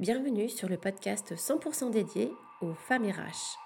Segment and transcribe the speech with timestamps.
[0.00, 3.58] Bienvenue sur le podcast 100% dédié aux femmes RH.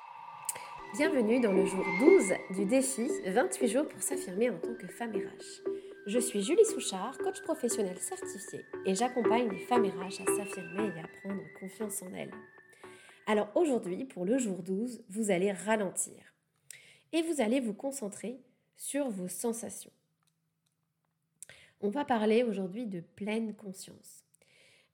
[0.96, 5.12] Bienvenue dans le jour 12 du défi 28 jours pour s'affirmer en tant que femme
[5.12, 5.62] RH.
[6.08, 11.00] Je suis Julie Souchard, coach professionnel certifié et j'accompagne les femmes RH à s'affirmer et
[11.00, 12.34] à prendre confiance en elles.
[13.28, 16.34] Alors aujourd'hui, pour le jour 12, vous allez ralentir
[17.12, 18.40] et vous allez vous concentrer
[18.76, 19.92] sur vos sensations.
[21.80, 24.25] On va parler aujourd'hui de pleine conscience.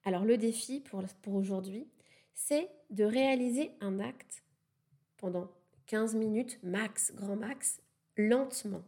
[0.05, 1.87] Alors le défi pour, pour aujourd'hui,
[2.35, 4.43] c'est de réaliser un acte
[5.17, 5.51] pendant
[5.87, 7.81] 15 minutes max, grand max,
[8.17, 8.83] lentement,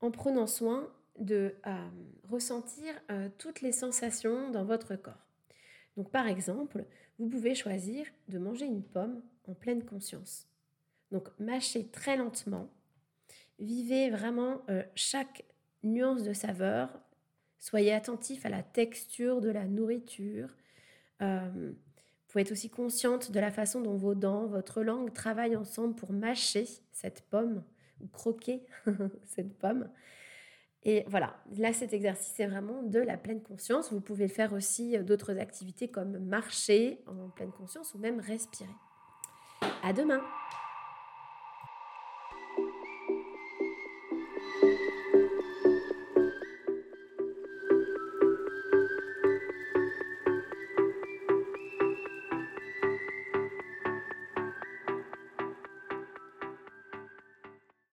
[0.00, 1.88] en prenant soin de euh,
[2.28, 5.26] ressentir euh, toutes les sensations dans votre corps.
[5.96, 6.84] Donc par exemple,
[7.18, 10.48] vous pouvez choisir de manger une pomme en pleine conscience.
[11.12, 12.68] Donc mâchez très lentement,
[13.58, 15.44] vivez vraiment euh, chaque
[15.84, 16.90] nuance de saveur,
[17.64, 20.50] Soyez attentif à la texture de la nourriture.
[21.22, 25.56] Euh, vous pouvez être aussi consciente de la façon dont vos dents, votre langue travaillent
[25.56, 27.64] ensemble pour mâcher cette pomme
[28.02, 28.66] ou croquer
[29.24, 29.88] cette pomme.
[30.82, 33.94] Et voilà, là cet exercice est vraiment de la pleine conscience.
[33.94, 38.68] Vous pouvez faire aussi d'autres activités comme marcher en pleine conscience ou même respirer.
[39.82, 40.22] À demain